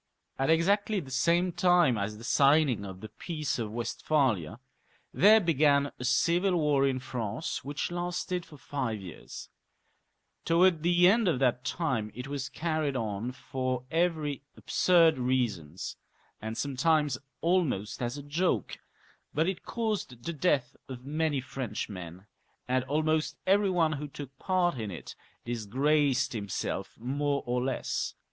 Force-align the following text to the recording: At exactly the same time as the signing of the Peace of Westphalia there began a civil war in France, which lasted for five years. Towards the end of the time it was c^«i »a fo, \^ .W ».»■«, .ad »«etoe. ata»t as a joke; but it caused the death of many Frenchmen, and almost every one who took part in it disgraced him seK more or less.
At 0.39 0.49
exactly 0.49 0.99
the 0.99 1.11
same 1.11 1.51
time 1.51 1.95
as 1.95 2.17
the 2.17 2.23
signing 2.23 2.85
of 2.85 3.01
the 3.01 3.09
Peace 3.09 3.59
of 3.59 3.71
Westphalia 3.71 4.59
there 5.13 5.39
began 5.39 5.91
a 5.99 6.03
civil 6.03 6.55
war 6.57 6.87
in 6.87 6.97
France, 6.97 7.63
which 7.63 7.91
lasted 7.91 8.43
for 8.43 8.57
five 8.57 8.99
years. 8.99 9.49
Towards 10.43 10.81
the 10.81 11.07
end 11.07 11.27
of 11.27 11.37
the 11.37 11.55
time 11.63 12.11
it 12.15 12.27
was 12.27 12.49
c^«i 12.49 12.49
»a 12.49 12.91
fo, 12.91 12.91
\^ 12.91 12.93
.W 12.93 12.93
».»■«, 12.93 12.93
.ad 12.95 12.95
»«etoe. 12.97 13.03
ata»t 13.03 13.35
as 18.03 18.17
a 18.17 18.23
joke; 18.23 18.79
but 19.35 19.47
it 19.47 19.63
caused 19.65 20.23
the 20.23 20.33
death 20.33 20.75
of 20.89 21.05
many 21.05 21.39
Frenchmen, 21.39 22.25
and 22.67 22.83
almost 22.85 23.37
every 23.45 23.69
one 23.69 23.91
who 23.93 24.07
took 24.07 24.35
part 24.39 24.79
in 24.79 24.89
it 24.89 25.13
disgraced 25.45 26.33
him 26.33 26.49
seK 26.49 26.87
more 26.97 27.43
or 27.45 27.63
less. 27.63 28.15